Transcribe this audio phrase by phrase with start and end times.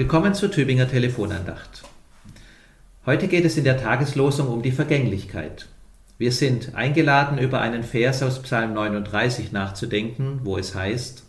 [0.00, 1.82] Willkommen zur Tübinger Telefonandacht.
[3.04, 5.66] Heute geht es in der Tageslosung um die Vergänglichkeit.
[6.16, 11.24] Wir sind eingeladen, über einen Vers aus Psalm 39 nachzudenken, wo es heißt,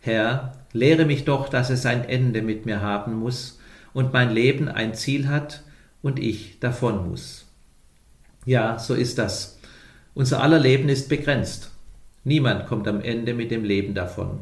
[0.00, 3.60] Herr, lehre mich doch, dass es ein Ende mit mir haben muss
[3.94, 5.62] und mein Leben ein Ziel hat
[6.02, 7.46] und ich davon muss.
[8.44, 9.58] Ja, so ist das.
[10.12, 11.70] Unser aller Leben ist begrenzt.
[12.24, 14.40] Niemand kommt am Ende mit dem Leben davon.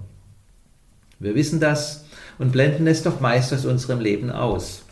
[1.21, 2.05] Wir wissen das
[2.39, 4.85] und blenden es doch meist aus unserem Leben aus.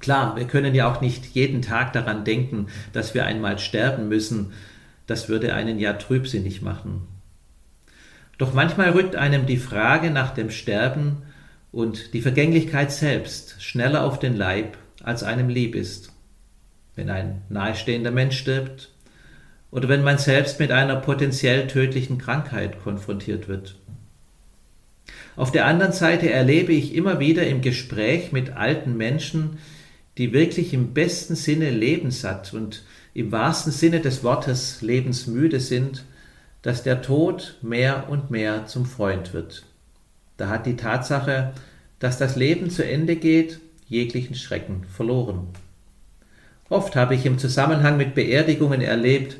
[0.00, 4.52] Klar, wir können ja auch nicht jeden Tag daran denken, dass wir einmal sterben müssen,
[5.06, 7.06] das würde einen ja trübsinnig machen.
[8.38, 11.22] Doch manchmal rückt einem die Frage nach dem Sterben
[11.72, 16.12] und die Vergänglichkeit selbst schneller auf den Leib, als einem lieb ist.
[16.96, 18.90] Wenn ein nahestehender Mensch stirbt
[19.70, 23.76] oder wenn man selbst mit einer potenziell tödlichen Krankheit konfrontiert wird.
[25.36, 29.58] Auf der anderen Seite erlebe ich immer wieder im Gespräch mit alten Menschen,
[30.16, 36.04] die wirklich im besten Sinne lebenssatt und im wahrsten Sinne des Wortes lebensmüde sind,
[36.62, 39.64] dass der Tod mehr und mehr zum Freund wird.
[40.36, 41.52] Da hat die Tatsache,
[41.98, 45.48] dass das Leben zu Ende geht, jeglichen Schrecken verloren.
[46.68, 49.36] Oft habe ich im Zusammenhang mit Beerdigungen erlebt,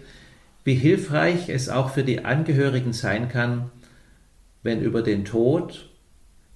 [0.64, 3.70] wie hilfreich es auch für die Angehörigen sein kann,
[4.64, 5.88] wenn über den Tod,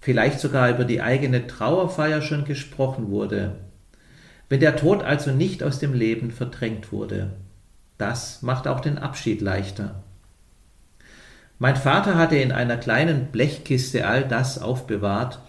[0.00, 3.60] vielleicht sogar über die eigene Trauerfeier schon gesprochen wurde,
[4.48, 7.34] wenn der Tod also nicht aus dem Leben verdrängt wurde.
[7.98, 10.02] Das macht auch den Abschied leichter.
[11.58, 15.40] Mein Vater hatte in einer kleinen Blechkiste all das aufbewahrt,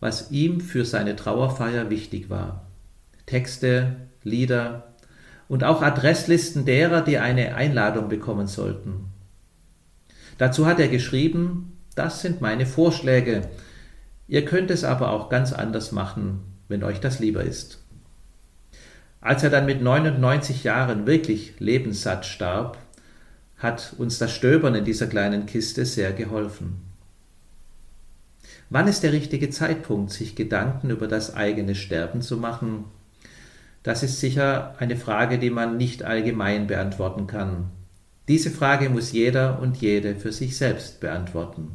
[0.00, 2.66] was ihm für seine Trauerfeier wichtig war.
[3.24, 4.94] Texte, Lieder
[5.48, 9.06] und auch Adresslisten derer, die eine Einladung bekommen sollten.
[10.36, 13.48] Dazu hat er geschrieben, das sind meine Vorschläge,
[14.28, 17.80] ihr könnt es aber auch ganz anders machen, wenn euch das lieber ist.
[19.20, 22.76] Als er dann mit 99 Jahren wirklich lebenssatt starb,
[23.56, 26.82] hat uns das Stöbern in dieser kleinen Kiste sehr geholfen.
[28.68, 32.84] Wann ist der richtige Zeitpunkt, sich Gedanken über das eigene Sterben zu machen?
[33.82, 37.70] Das ist sicher eine Frage, die man nicht allgemein beantworten kann.
[38.28, 41.72] Diese Frage muss jeder und jede für sich selbst beantworten.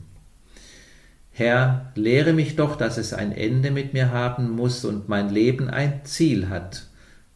[1.31, 5.69] Herr, lehre mich doch, dass es ein Ende mit mir haben muss und mein Leben
[5.69, 6.87] ein Ziel hat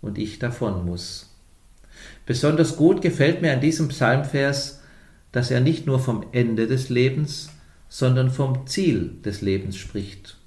[0.02, 1.30] und ich davon muss.
[2.26, 4.82] Besonders gut gefällt mir an diesem Psalmvers,
[5.32, 7.50] dass er nicht nur vom Ende des Lebens,
[7.90, 10.38] sondern vom Ziel des Lebens spricht.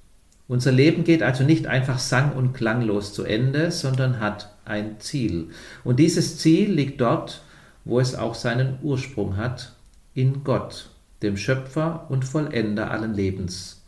[0.47, 5.49] Unser Leben geht also nicht einfach sang- und klanglos zu Ende, sondern hat ein Ziel.
[5.83, 7.41] Und dieses Ziel liegt dort,
[7.83, 9.73] wo es auch seinen Ursprung hat,
[10.13, 10.89] in Gott,
[11.21, 13.81] dem Schöpfer und Vollender allen Lebens.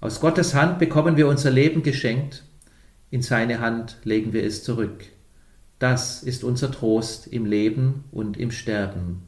[0.00, 2.44] Aus Gottes Hand bekommen wir unser Leben geschenkt,
[3.10, 5.04] in seine Hand legen wir es zurück.
[5.78, 9.22] Das ist unser Trost im Leben und im Sterben.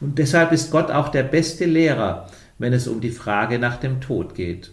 [0.00, 4.00] Und deshalb ist Gott auch der beste Lehrer, wenn es um die Frage nach dem
[4.00, 4.72] Tod geht.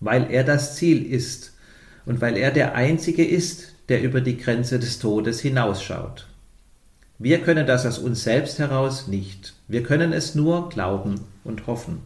[0.00, 1.54] Weil er das Ziel ist
[2.04, 6.26] und weil er der Einzige ist, der über die Grenze des Todes hinausschaut.
[7.18, 9.54] Wir können das aus uns selbst heraus nicht.
[9.68, 12.02] Wir können es nur glauben und hoffen.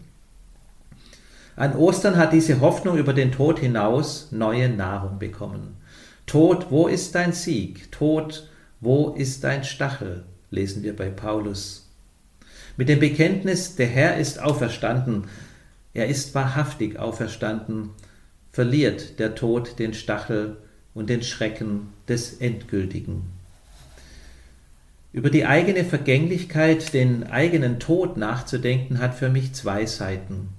[1.56, 5.76] An Ostern hat diese Hoffnung über den Tod hinaus neue Nahrung bekommen.
[6.26, 7.90] Tod, wo ist dein Sieg?
[7.90, 8.48] Tod,
[8.80, 10.24] wo ist dein Stachel?
[10.50, 11.88] lesen wir bei Paulus.
[12.76, 15.24] Mit dem Bekenntnis, der Herr ist auferstanden,
[15.92, 17.90] er ist wahrhaftig auferstanden,
[18.52, 20.56] verliert der Tod den Stachel
[20.94, 23.39] und den Schrecken des Endgültigen.
[25.12, 30.50] Über die eigene Vergänglichkeit, den eigenen Tod nachzudenken, hat für mich zwei Seiten.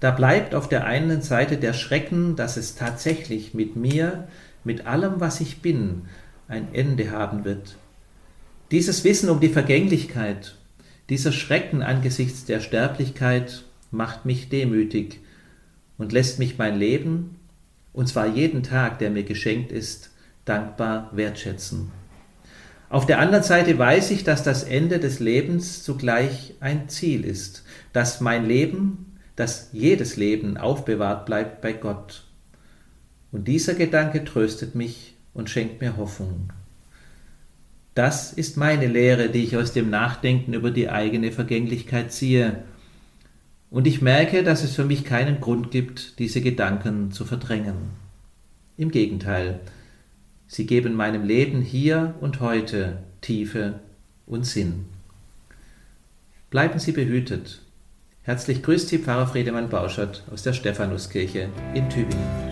[0.00, 4.26] Da bleibt auf der einen Seite der Schrecken, dass es tatsächlich mit mir,
[4.64, 6.02] mit allem, was ich bin,
[6.48, 7.76] ein Ende haben wird.
[8.72, 10.56] Dieses Wissen um die Vergänglichkeit,
[11.08, 13.62] dieser Schrecken angesichts der Sterblichkeit
[13.92, 15.20] macht mich demütig
[15.98, 17.36] und lässt mich mein Leben,
[17.92, 20.10] und zwar jeden Tag, der mir geschenkt ist,
[20.44, 21.92] dankbar wertschätzen.
[22.94, 27.64] Auf der anderen Seite weiß ich, dass das Ende des Lebens zugleich ein Ziel ist,
[27.92, 32.22] dass mein Leben, dass jedes Leben aufbewahrt bleibt bei Gott.
[33.32, 36.52] Und dieser Gedanke tröstet mich und schenkt mir Hoffnung.
[37.96, 42.62] Das ist meine Lehre, die ich aus dem Nachdenken über die eigene Vergänglichkeit ziehe.
[43.70, 47.90] Und ich merke, dass es für mich keinen Grund gibt, diese Gedanken zu verdrängen.
[48.76, 49.58] Im Gegenteil,
[50.54, 53.80] sie geben meinem Leben hier und heute Tiefe
[54.24, 54.86] und Sinn.
[56.50, 57.60] Bleiben Sie behütet.
[58.22, 62.43] Herzlich grüßt Sie Pfarrer Friedemann Bauschert aus der Stephanuskirche in Tübingen.